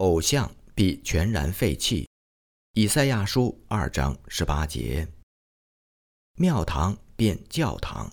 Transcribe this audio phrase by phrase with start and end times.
[0.00, 2.08] 偶像必全然废弃。
[2.72, 5.06] 以赛亚书二章十八节。
[6.38, 8.10] 庙堂变教堂。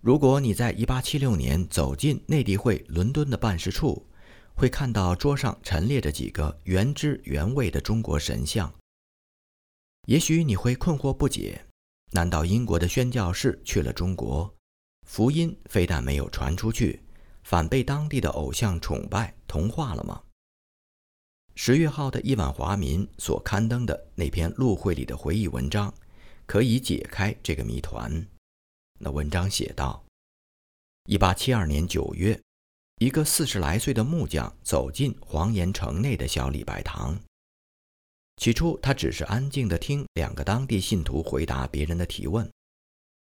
[0.00, 4.04] 如果你在1876年走进内地会伦敦的办事处，
[4.56, 8.72] 会看到桌上陈列着几个原汁原味的中国神像。
[10.06, 11.64] 也许你会困惑不解：
[12.10, 14.52] 难道英国的宣教士去了中国，
[15.06, 17.00] 福音非但没有传出去，
[17.44, 20.20] 反被当地的偶像崇拜同化了吗？
[21.60, 25.92] 十月号的亿万华民所刊登的那篇陆会里的回忆文章，
[26.46, 28.24] 可以解开这个谜团。
[29.00, 30.04] 那文章写道：
[31.06, 32.40] 一八七二年九月，
[33.00, 37.18] 一个四十来岁的木匠走进黄岩城内的小礼拜堂。
[38.36, 42.48] 起初，他只是安静地听两个当地信徒回答别人的提问。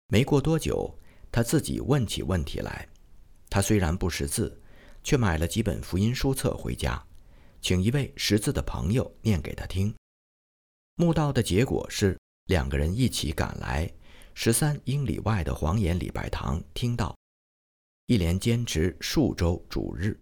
[0.09, 0.93] 没过多久，
[1.31, 2.89] 他自己问起问题来。
[3.49, 4.61] 他虽然不识字，
[5.05, 7.01] 却买了几本福音书册回家，
[7.61, 9.95] 请一位识字的朋友念给他听。
[10.97, 13.91] 墓道的结果是，两个人一起赶来
[14.35, 17.17] 十三英里外的黄岩礼拜堂听到，
[18.07, 20.19] 一连坚持数周主日。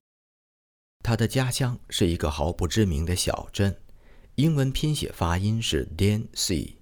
[1.04, 3.76] 他的家乡是一个毫不知名的小镇。
[4.36, 6.76] 英文拼写发音是 Dan C。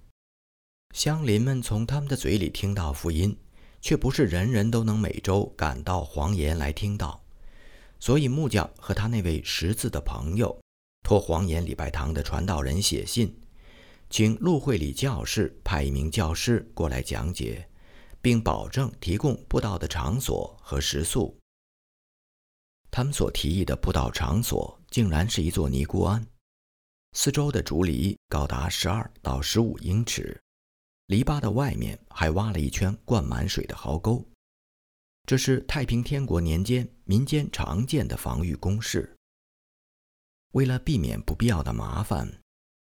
[0.93, 3.37] 乡邻们从他们的嘴里听到福音，
[3.81, 7.24] 却不是人人都能每周赶到黄岩来听到。
[8.05, 10.55] 所以木匠和他那位识字的朋友，
[11.01, 13.35] 托黄岩礼拜堂的传道人写信，
[14.11, 17.67] 请陆会里教士派一名教师过来讲解，
[18.21, 21.35] 并保证提供布道的场所和食宿。
[22.91, 26.23] 他们所提议的布道场所，竟然是一座尼姑庵。
[27.13, 30.39] 四周的竹篱高达十二到十五英尺，
[31.07, 34.23] 篱笆的外面还挖了一圈灌满水的壕沟。
[35.25, 39.15] 这是太平天国年间民间常见的防御工事。
[40.51, 42.31] 为了避免不必要的麻烦，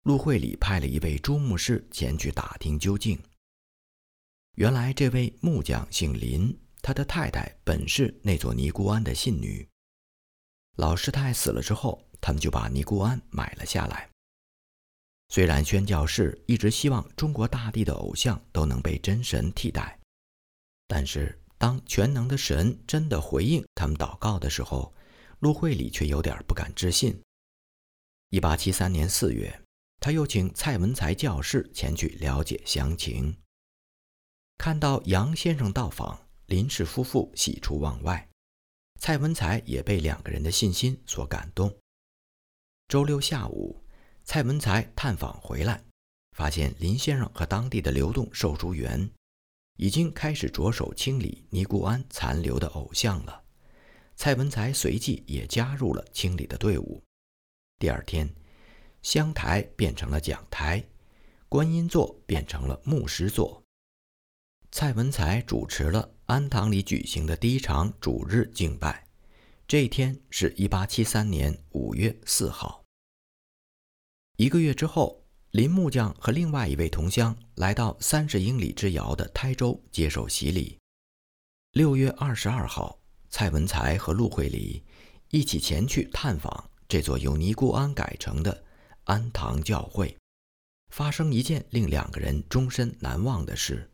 [0.04, 3.18] 陆会里派了一位朱牧师前去打听究竟。
[4.56, 9.68] 原来这位木匠姓林，他的太太本是那座尼姑庵的信女。
[10.78, 14.10] 老师太死了之后，他们就把尼姑庵买了下来。
[15.30, 20.00] 虽然宣教士一直希望中国大地的偶像都能被真神替代，
[20.88, 24.94] 但是当全能的神真的回应他们祷告的时候，
[25.40, 27.18] 陆会里却有点不敢置信。
[28.32, 29.62] 一八七三年四月，
[30.02, 33.38] 他又请蔡文才教士前去了解详情。
[34.58, 38.28] 看到杨先生到访，林氏夫妇喜出望外，
[39.00, 41.74] 蔡文才也被两个人的信心所感动。
[42.90, 43.82] 周六下午。
[44.26, 45.82] 蔡文才探访回来，
[46.36, 49.10] 发现林先生和当地的流动售书员
[49.78, 53.44] 已经开始着手清理尼姑庵残留的偶像了。
[54.16, 57.02] 蔡文才随即也加入了清理的队伍。
[57.80, 58.34] 第二天，
[59.02, 60.84] 香台变成了讲台，
[61.50, 63.64] 观音座变成了牧师座。
[64.72, 69.08] 蔡文才主持了庵堂里举行的第一场主日敬拜。
[69.68, 72.84] 这一天是一八七三年五月四号。
[74.38, 75.23] 一个月之后，
[75.54, 80.80] 林木匠和另外一位同乡来到三十英里之遥的台州接受洗礼。
[81.74, 83.00] 六月二十二号，
[83.30, 84.84] 蔡文才和陆惠礼
[85.30, 88.64] 一起前去探访这座由尼姑庵改成的
[89.04, 90.18] 安堂教会。
[90.90, 93.88] 发生一件令两个人终身难忘的事：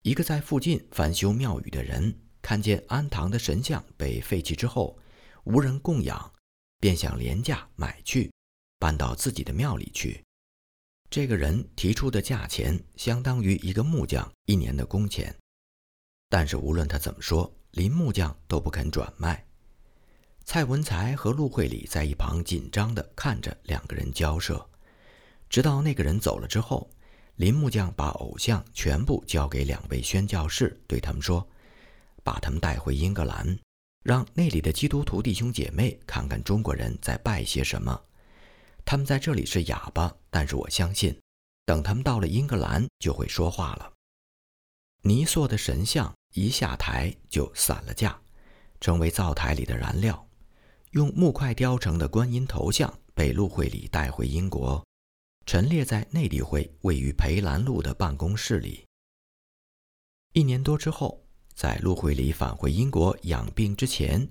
[0.00, 4.98] 一个在附近翻修庙宇的人看见安堂的神像被废弃之后，
[5.44, 6.32] 无人供养，
[6.80, 8.32] 便想廉价买去。
[8.78, 10.24] 搬到自己的庙里去。
[11.14, 15.32] 这个人提出的价钱相当于一个木匠一年的工钱，
[16.28, 19.46] 但是无论他怎么说，林木匠都不肯转卖。
[20.44, 24.68] 蔡文才和陆会礼在一旁紧张地看着两个人交涉，
[25.48, 26.90] 直到那个人走了之后，
[27.36, 31.48] 林木匠把偶像全部交给两位宣教士，对他们说
[32.24, 33.56] ：“把他们带回英格兰，
[34.02, 38.02] 让那里的基督徒弟兄姐妹看看中国人在拜些什么。”
[38.84, 41.18] 他们在这里是哑巴，但是我相信，
[41.64, 43.92] 等他们到了英格兰就会说话了。
[45.02, 48.20] 泥塑的神像一下台就散了架，
[48.80, 50.28] 成为灶台里的燃料。
[50.90, 54.86] 用木块雕成的观音头像被陆会里带回英国，
[55.44, 58.86] 陈列在内地会位于培兰路的办公室里。
[60.34, 64.28] 一年多之后，在陆会里返回英国养病之前，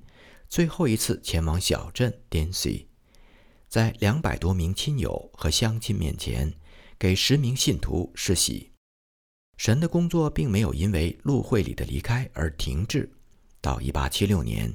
[0.47, 2.87] 最后一次前往小镇 Dancy。
[3.73, 6.53] 在两百多名亲友和乡亲面前，
[6.99, 8.71] 给十名信徒施洗。
[9.57, 13.11] 神的工作并没有因为陆会里的离开而停滞。
[13.61, 14.71] 到一八七六年，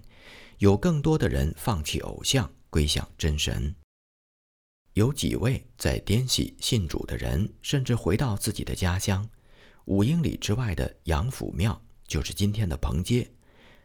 [0.58, 3.72] 有更多的人放弃偶像，归向真神。
[4.94, 9.30] 有几位在滇西信主的人，甚至回到自己的家乡，
[9.84, 13.30] 五英里之外的杨府庙，就是今天的彭街，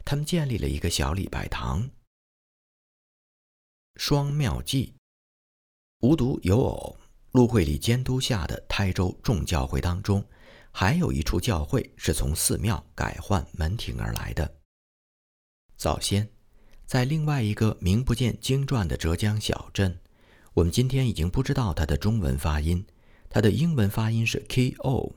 [0.03, 1.87] 他们建立了一个小礼拜堂。
[3.97, 4.95] 双庙记，
[6.03, 6.97] 无独有偶，
[7.31, 10.21] 陆会理监督下的台州众教会当中，
[10.69, 14.53] 还有一处教会是从寺庙改换门庭而来的。
[15.77, 16.29] 早先，
[16.85, 19.97] 在另外一个名不见经传的浙江小镇。
[20.53, 22.85] 我们今天已经不知道它的中文发音，
[23.29, 25.15] 它的英文发音是 K.O。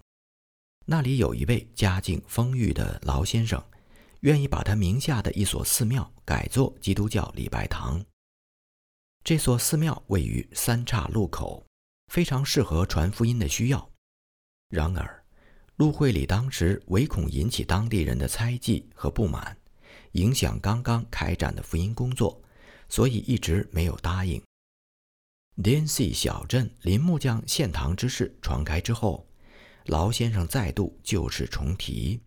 [0.84, 3.60] 那里有一位家境丰裕的老先生，
[4.20, 8.00] 愿意把他名下的一所寺庙改作基督教礼拜堂。
[9.26, 11.66] 这所寺庙位于三岔路口，
[12.12, 13.90] 非常适合传福音的需要。
[14.68, 15.24] 然而，
[15.74, 19.58] 陆会里当时唯恐引起当地人的猜忌和不满，
[20.12, 22.40] 影响刚刚开展的福音工作，
[22.88, 24.40] 所以一直没有答应。
[25.56, 29.26] 滇西小镇林木匠献堂之事传开之后，
[29.86, 32.22] 劳先生再度旧事重提，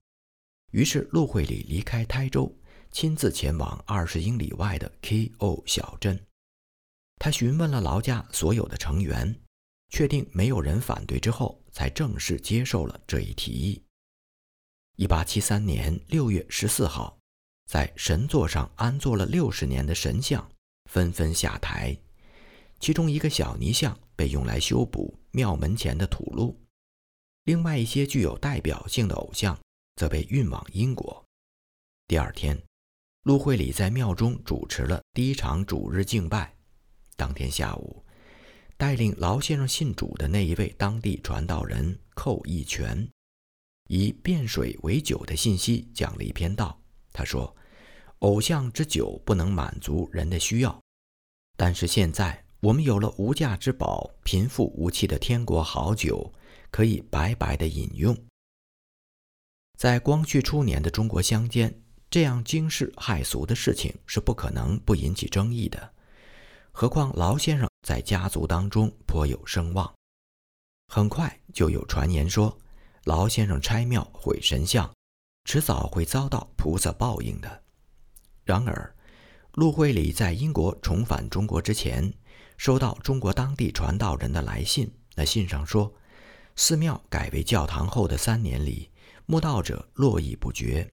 [0.72, 2.54] 于是陆会里离开台州，
[2.92, 6.20] 亲自前往二十英里外的 K.O 小镇。
[7.20, 9.36] 他询问了劳家所有的成员，
[9.90, 13.84] 确定没有人反对之后，才正式接受了这一提议。
[14.96, 17.20] 一八七三年六月十四号，
[17.66, 20.50] 在神座上安坐了六十年的神像
[20.90, 21.96] 纷纷下台。
[22.80, 26.58] 其中一个小泥像被用来修补庙门前的土路，
[27.44, 29.60] 另外一些具有代表性的偶像
[29.98, 31.26] 则被运往英国。
[32.08, 32.58] 第二天，
[33.24, 36.59] 陆会礼在庙中主持了第一场主日敬拜。
[37.20, 38.02] 当天下午，
[38.78, 43.06] 带领劳先生信主的那一位当地传道人寇义全，
[43.90, 46.82] 以变水为酒的信息讲了一篇道。
[47.12, 47.54] 他说
[48.20, 50.82] ：“偶像之酒不能满足人的需要，
[51.58, 56.34] 但是现在。”我们有了无价之宝、贫富无期的天国好酒，
[56.70, 58.14] 可以白白的饮用。
[59.78, 65.94] 在光绪初年的中国乡间，这样惊世骇俗的事情是不可能不引起争议的。
[66.72, 69.94] 何况劳先生在家族当中颇有声望，
[70.88, 72.58] 很快就有传言说，
[73.04, 74.90] 劳先生拆庙毁神像，
[75.46, 77.64] 迟早会遭到菩萨报应的。
[78.44, 78.96] 然而，
[79.54, 82.14] 陆会里在英国重返中国之前。
[82.58, 85.94] 收到中国当地传道人的来信，那信上说，
[86.58, 88.92] 寺庙改为教堂后的三年里，
[89.26, 90.92] 慕道者络绎不绝，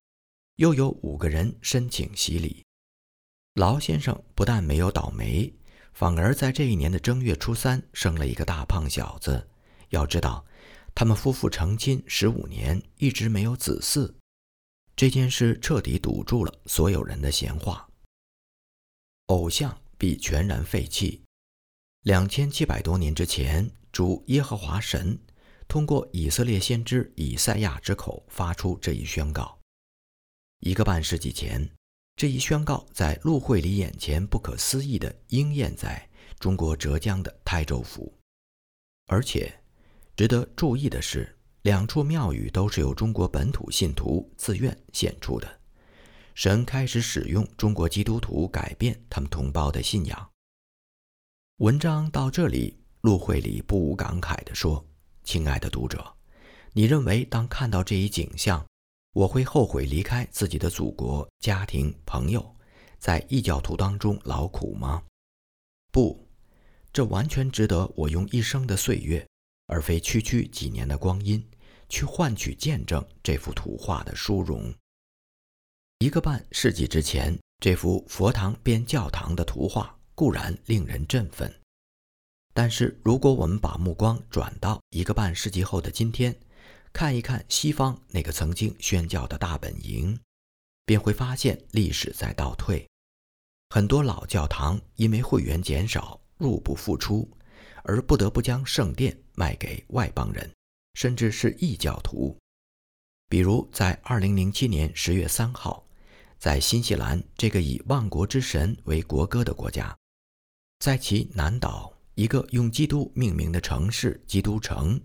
[0.58, 2.64] 又有五个人申请洗礼。
[3.54, 5.52] 劳先生不但没有倒霉，
[5.96, 9.48] 反而在这一年的正月初三生了一个大胖小子。
[9.88, 10.44] 要知道，
[10.94, 14.12] 他们夫妇成亲十五年，一直没有子嗣。
[14.94, 17.88] 这件事彻底堵住了所有人的闲话。
[19.28, 21.22] 偶像必全然废弃。
[22.02, 25.18] 两千七百多年之前，主耶和华神
[25.66, 29.58] 通过以色列先知以赛亚之口发出这一宣告。
[30.60, 31.70] 一个半世纪前，
[32.16, 36.08] 这一宣告在陆会里眼前不可思议地应验在
[36.38, 38.10] 中国浙江的台州府。
[39.08, 39.52] 而且，
[40.16, 45.60] 值得注意的是，两处庙宇都是由中国本土信徒自愿献出的。
[46.34, 50.30] 神开始使用中国基督徒改变他们同胞的信仰。
[51.58, 54.82] 文章到这里，陆会里不无感慨地说
[55.22, 56.14] ：“亲爱的读者，
[56.72, 58.66] 你认为当看到这一景象，
[59.16, 62.54] 我会后悔离开自己的祖国、家庭、朋友，
[62.98, 65.02] 在异教徒当中劳苦吗？
[65.90, 66.28] 不，
[66.92, 69.26] 这完全值得我用一生的岁月，
[69.68, 71.42] 而非区区几年的光阴，
[71.88, 74.70] 去换取见证这幅图画的殊荣。
[76.00, 81.54] 一个半世纪之前，这幅佛堂变教堂的图画。”固然令人振奋，
[82.54, 86.34] 但是如果我们把目光转到一个半世纪后的今天，
[86.92, 90.18] 看一看西方那个曾经宣教的大本营，
[90.84, 92.86] 便会发现历史在倒退。
[93.70, 97.28] 很多老教堂因为会员减少、入不敷出，
[97.84, 100.50] 而不得不将圣殿卖给外邦人，
[100.94, 102.36] 甚至是异教徒。
[103.28, 105.84] 比如在2007年10月3号，
[106.38, 109.94] 在新西兰这个以万国之神为国歌的国家。
[110.78, 115.00] 在其南岛一个用基督命名的城市——基督城，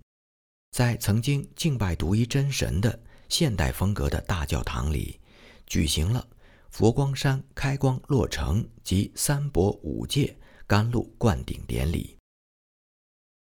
[0.72, 2.98] 在曾经敬拜独一真神的
[3.28, 5.20] 现代风格的大教堂里，
[5.68, 6.26] 举行了
[6.70, 12.18] 佛光山开光落成及三博五戒甘露灌顶典礼。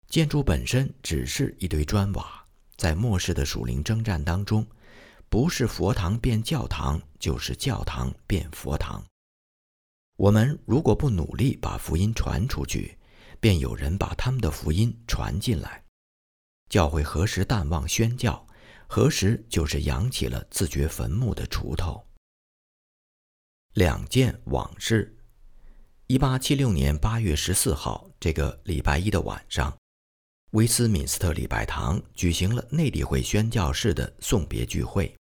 [0.06, 2.44] 建筑本身只是一堆砖瓦，
[2.76, 4.66] 在末世的属灵征战当中，
[5.30, 9.02] 不是佛堂变教堂，就是教堂变佛堂。
[10.16, 12.98] 我们如果不努力把福音传出去，
[13.40, 15.83] 便有人把他们的福音传进来。
[16.74, 18.44] 教会何时淡忘宣教，
[18.88, 22.04] 何时就是扬起了自掘坟墓的锄头。
[23.74, 25.16] 两件往事：
[26.08, 29.72] 一八七六年八月十四号这个礼拜一的晚上，
[30.50, 35.14] 威斯敏斯特礼拜堂举行了内地会宣教士的送别聚会。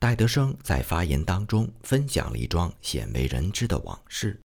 [0.00, 4.40] 戴德生在发言当中分享了一桩鲜为人知的往事。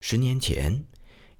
[0.00, 0.82] 十年前，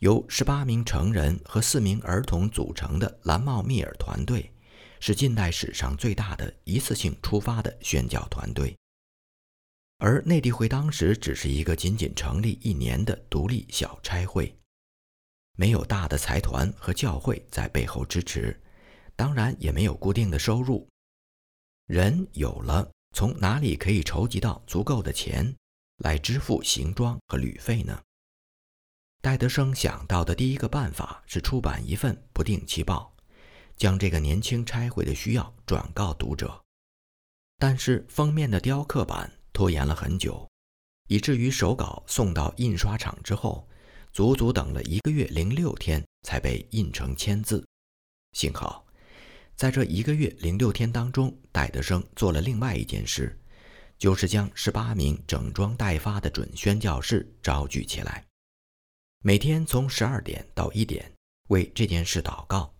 [0.06, 4.48] 由十八名成人和四名儿童组成的蓝帽密尔团队，
[5.00, 8.72] 是近代史上最大的一次性出发的宣教团队。
[9.98, 14.56] 而内地会当时只是一个仅仅成立一年的独立小差会，
[15.56, 18.56] 没有大的财团和教会在背后支持，
[19.16, 20.88] 当然也没有固定的收入。
[21.88, 22.88] 人有了。
[23.12, 25.52] 从哪里可以筹集到足够的钱
[26.04, 28.00] 来支付行装和旅费呢？
[29.26, 33.12] 戴德生想到的第一个办法是出版一份不定期报，
[33.76, 36.62] 将这个年轻差会的需要转告读者。
[37.58, 40.48] 但是封面的雕刻版拖延了很久，
[41.08, 43.68] 以至于手稿送到印刷厂之后，
[44.12, 47.66] 足足等了一个月零六天才被印成签字。
[48.30, 48.86] 幸好。
[49.56, 53.36] 在这一个月零六天当中，戴德生做了另外一件事，
[53.98, 58.24] 就是将十八名整装待发的准宣教士召集起来，
[59.20, 61.12] 每天从十二点到一点
[61.48, 62.72] 为这件事祷告，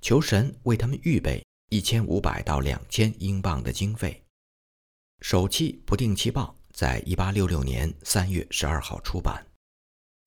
[0.00, 4.22] 求神为他们预备一千五百到两千英镑的经费。
[5.20, 9.46] 首期不定期报在一八六六年三月十二号出版，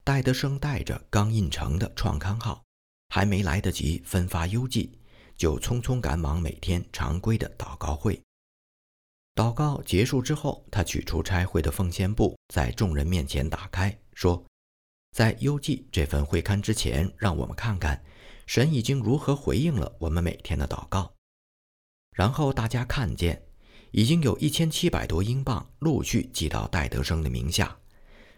[0.03, 2.63] 戴德生带着刚印成的创刊号，
[3.09, 4.99] 还没来得及分发邮寄。
[5.35, 8.21] 就匆匆赶往每天常规的祷告会。
[9.33, 14.45] 祷告结束之后，他取出差会的奉献簿，在众人面前打开，说
[15.13, 18.03] ：“在邮寄这份会刊之前，让我们看看
[18.45, 21.13] 神已经如何回应了我们每天的祷告。”
[22.11, 23.41] 然后大家看见，
[23.91, 27.77] 已经有一千七百多英镑陆续寄到戴德生的名下，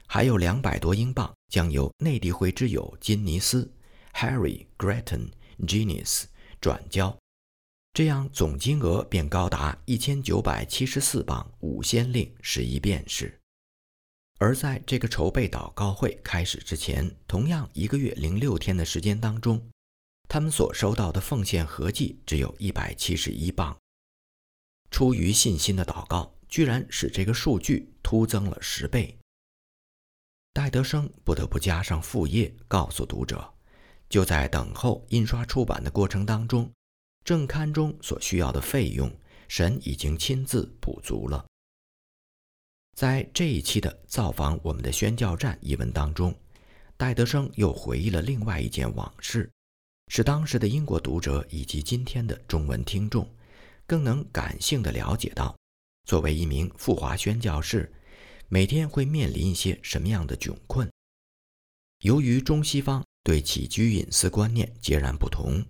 [0.05, 3.73] 还有两百多英镑将由内地会之友金尼斯、
[4.13, 5.29] Harry、Gretton、
[5.59, 6.25] Genius。
[6.61, 7.15] 转交，
[7.93, 13.39] 这样总金额便高达一千九百七十四磅五先令十一便士。
[14.37, 19.69] 而在这个筹备祷告会开始之前，同样一个月零六天的时间当中，
[20.27, 23.77] 他们所收到的奉献合计只有一百七十一磅。
[24.91, 29.17] 出于信心的祷告，居然使这个数据突增了十倍。
[30.53, 33.53] 戴德生不得不加上副业，告诉读者。
[34.07, 36.71] 就在等候印刷出版的过程当中，
[37.23, 39.11] 正刊中所需要的费用，
[39.47, 41.45] 神已经亲自补足了。
[42.95, 46.33] 在这一期的《造访我们的宣教站》一文当中，
[46.95, 49.51] 戴德生又回忆了另外一件往事，
[50.07, 53.29] 使当时的英国读者以及今天的中文听众，
[53.85, 55.53] 更能感性的了解到，
[56.07, 57.91] 作为一名富华宣教士，
[58.47, 60.89] 每天会面临一些什么样的窘困。
[61.99, 63.03] 由于中西方。
[63.25, 65.65] 对起居隐私观念截然不同，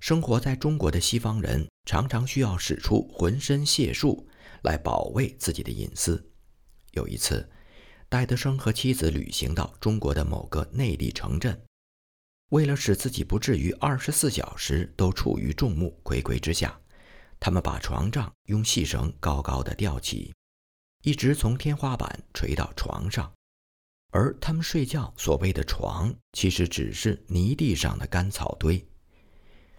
[0.00, 4.26] 生活在中国的西方人常常需要使出浑身解数
[4.62, 6.27] 来保卫自己的隐私。
[6.92, 7.48] 有一次，
[8.08, 11.60] 戴德生和妻子旅行到中国的某个内地城镇，
[12.50, 16.80] 为了使自己不至于二十四小时都处于众目睽睽之下，
[17.38, 20.34] 他们把床帐用细绳高高的吊起，
[21.02, 23.32] 一直从天花板垂到床上。
[24.10, 28.82] 而他们睡觉所谓的床，其实只是泥地上的干草堆。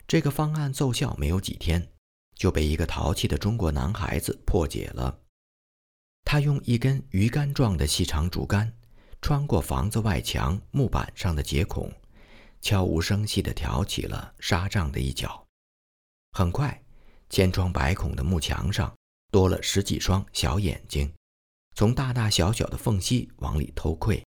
[0.08, 1.92] 这个方案奏效没有几天，
[2.36, 5.20] 就被一个淘气的中国男孩子破解了。
[6.24, 8.72] 他用一根鱼竿状的细长竹竿，
[9.22, 11.92] 穿过房子外墙木板上的结孔，
[12.62, 15.46] 悄无声息地挑起了纱帐的一角。
[16.32, 16.80] 很快，
[17.30, 18.96] 千疮百孔的木墙上
[19.32, 21.12] 多了十几双小眼睛。
[21.76, 24.22] 从大大小小的缝隙往里偷窥，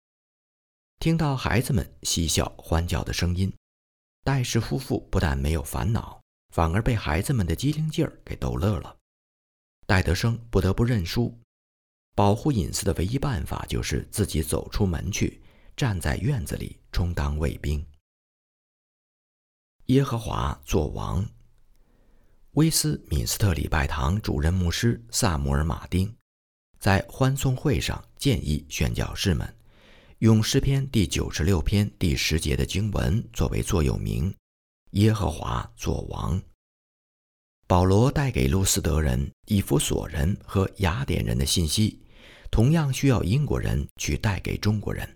[0.99, 3.51] 听到孩子们嬉笑欢叫的声音，
[4.23, 6.21] 戴氏夫妇不但没有烦恼，
[6.53, 8.95] 反而被孩子们的机灵劲儿给逗乐了。
[9.87, 11.35] 戴德生不得不认输，
[12.15, 15.41] 保护隐私的唯一办法就是自己走出门去，
[15.77, 17.85] 站在院子里充当卫兵。
[19.85, 21.25] 耶和华作王。
[22.53, 26.13] 威斯敏斯特礼拜堂主任牧师萨姆尔·马丁。
[26.79, 29.55] 在欢送会上，建议宣教士们
[30.19, 34.33] 用诗篇第九十六篇第十节的经文作为座右铭
[34.91, 36.41] ：“耶和华作王。”
[37.69, 42.01] 保罗带给路斯德人、以弗所人和雅典人的信息，
[42.49, 45.07] 同样需要英国人去带给中国人。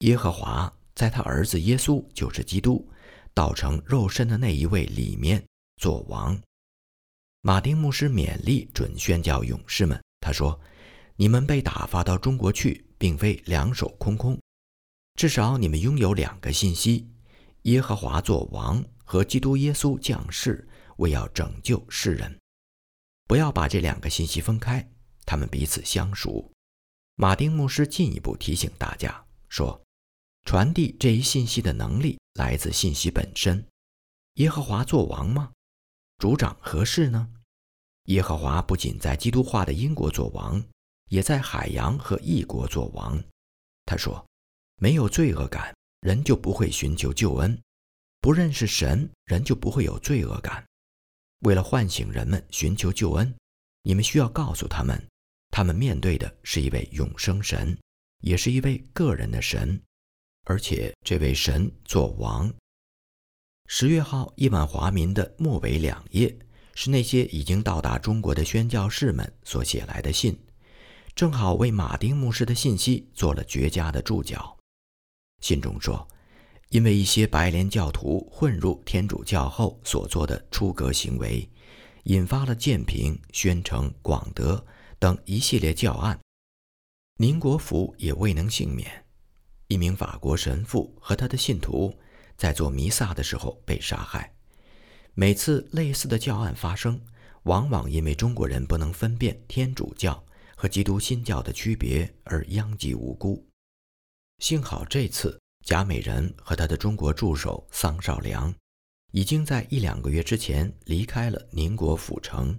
[0.00, 2.86] 耶和华在他儿子耶稣就是基督，
[3.32, 5.42] 道成肉身的那一位里面
[5.78, 6.38] 做王。
[7.40, 10.60] 马丁牧师勉励准宣教勇士们，他说
[11.16, 14.38] ：“你们被打发到中国去，并非两手空空，
[15.14, 17.08] 至少你们拥有两个信息：
[17.62, 20.68] 耶和华做王和基督耶稣降世，
[21.02, 22.38] 为要拯救世人。
[23.26, 24.90] 不要把这两个信息分开，
[25.26, 26.50] 他们彼此相熟。”
[27.16, 29.78] 马丁牧师进一步提醒大家说。
[30.44, 33.64] 传递这一信息的能力来自信息本身。
[34.34, 35.52] 耶和华做王吗？
[36.18, 37.30] 主掌何事呢？
[38.06, 40.60] 耶和华不仅在基督化的英国做王，
[41.10, 43.22] 也在海洋和异国做王。
[43.86, 44.26] 他说
[44.82, 47.56] ：“没有罪恶感，人就不会寻求救恩；
[48.20, 50.66] 不认识神，人就不会有罪恶感。
[51.42, 53.34] 为了唤醒人们寻求救恩，
[53.82, 55.00] 你们需要告诉他们，
[55.50, 57.78] 他们面对的是一位永生神，
[58.20, 59.80] 也是一位个人的神。”
[60.44, 62.52] 而且这位神做王。
[63.68, 66.36] 十月号亿万华民的末尾两页
[66.74, 70.36] 是那些已经到达中国的宣教士们所写来的信，
[71.14, 74.58] 正好为马丁牧师的信息做了绝佳的注脚。
[75.40, 76.06] 信中说，
[76.72, 81.46] 因为一些白莲教徒混入天主教后所做的出格行为，
[82.04, 84.64] 引发了建平、宣城、广德
[84.98, 86.18] 等一系列教案，
[87.18, 89.04] 宁国府也未能幸免。
[89.68, 91.94] 一名法国神父和他的信徒
[92.38, 94.32] 在做弥撒的时候被杀害。
[95.12, 96.98] 每次类似的教案发生，
[97.42, 100.24] 往往因为中国人不能分辨天主教
[100.56, 103.46] 和基督新教的区别而殃及无辜。
[104.38, 108.54] 幸好这次贾美人和他的中国助手桑绍良
[109.12, 112.58] 已经在一两个月之前离开了宁国府城。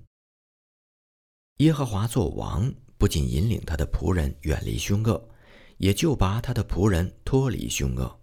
[1.58, 5.30] 耶和华做王，不仅引领他的仆人远离凶恶。
[5.78, 8.22] 也就把他的仆人脱离凶恶。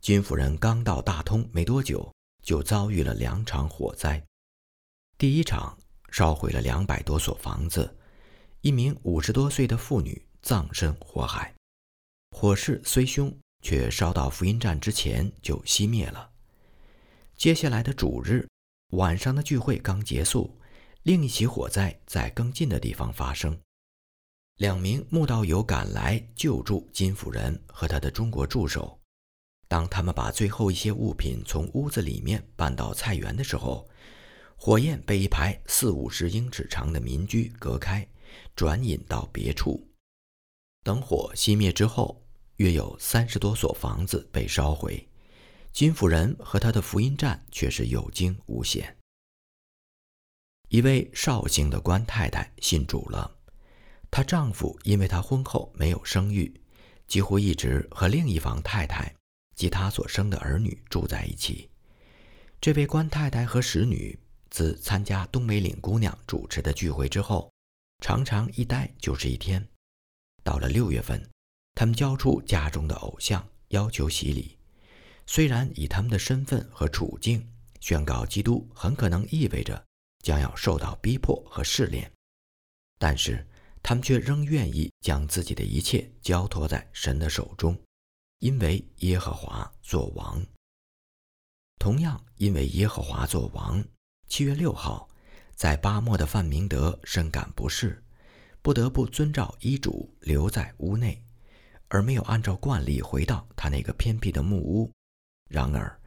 [0.00, 2.10] 金夫人刚到大通没多久，
[2.42, 4.24] 就遭遇了两场火灾。
[5.18, 5.76] 第一场
[6.10, 7.94] 烧毁了两百多所房子，
[8.60, 11.54] 一名五十多岁的妇女葬身火海。
[12.30, 16.30] 火势虽凶，却烧到福音站之前就熄灭了。
[17.36, 18.48] 接下来的主日
[18.92, 20.58] 晚上的聚会刚结束，
[21.02, 23.58] 另一起火灾在更近的地方发生。
[24.56, 28.98] 两名慕道友赶来救助金夫人和他的中国助手。
[29.68, 33.86] 当他们把最后一些物品从屋子里面搬到菜园的时候，
[34.56, 38.08] 火焰被一排四五十英尺长的民居隔开，
[38.54, 39.86] 转引到别处。
[40.84, 42.25] 等火熄灭之后，
[42.56, 45.08] 约有三十多所房子被烧毁。
[45.72, 48.96] 金夫人和他的福音站却是有惊无险。
[50.68, 53.30] 一位绍兴的官太太信主了。
[54.10, 56.58] 她丈夫因为她婚后没有生育，
[57.06, 59.14] 几乎一直和另一房太太
[59.54, 61.70] 及她所生的儿女住在一起。
[62.60, 67.52] 这位官太太和使女自参加东北岭姑娘主持的聚会之后，
[68.02, 69.68] 常常一待就是一天。
[70.42, 71.22] 到了六月份，
[71.76, 74.58] 他们交出家中的偶像，要求洗礼。
[75.26, 77.48] 虽然以他们的身份和处境
[77.80, 79.80] 宣告基督很可能意味着
[80.24, 82.10] 将要受到逼迫和试炼，
[82.98, 83.46] 但是。
[83.88, 87.80] 他们却仍愿意将自己的一切交托在神的手中，
[88.40, 90.44] 因为耶和华做王。
[91.78, 93.84] 同样，因为耶和华做王，
[94.26, 95.08] 七月六号，
[95.54, 98.02] 在巴莫的范明德深感不适，
[98.60, 101.24] 不得不遵照医嘱留在屋内，
[101.88, 104.92] 而没有按照惯例回到他那个偏僻的木屋。
[105.48, 106.00] 然而，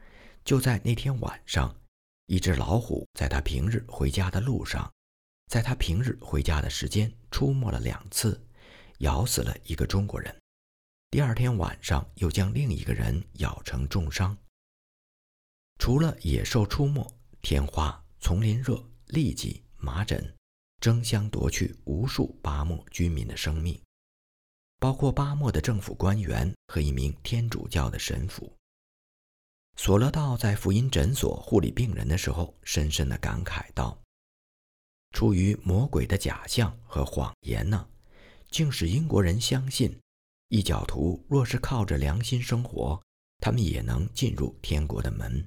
[0.44, 1.74] 就在那天晚上，
[2.26, 4.90] 一只老虎在他平日回家的路上。
[5.48, 8.40] 在他平日回家的时间出没了两次，
[8.98, 10.32] 咬死了一个中国人。
[11.10, 14.36] 第二天晚上又将另一个人咬成重伤。
[15.78, 17.04] 除了野兽出没，
[17.42, 18.74] 天花、丛林热、
[19.08, 20.32] 痢疾、麻疹，
[20.80, 23.76] 争相夺去无数巴莫居民的生命，
[24.80, 28.52] 包括巴莫的政府官员和一名天主教的神父。
[29.76, 33.96] 索勒道在福音诊所护理病人的时候，深深地感慨道。
[35.12, 37.86] 出于魔鬼的假象和谎言呢，
[38.50, 39.98] 竟使英国人相信，
[40.48, 43.00] 异教徒若是靠着良心生活，
[43.38, 45.46] 他们也能进入天国的门。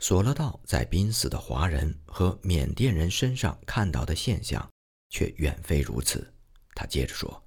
[0.00, 4.68] 索勒道在濒死的华人和缅甸人身上看到的现象，
[5.10, 6.32] 却远非如此。
[6.74, 7.42] 他接着说：“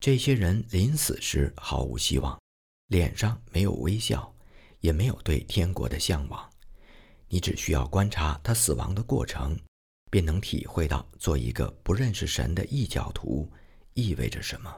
[0.00, 2.40] 这些人临死时毫无希望，
[2.86, 4.34] 脸上没有微笑，
[4.80, 6.50] 也没有对天国的向往。
[7.28, 9.56] 你只需要观察他死亡的过程。”
[10.10, 13.48] 便能体会到，做一个不认识神的异教徒，
[13.94, 14.76] 意味着什么？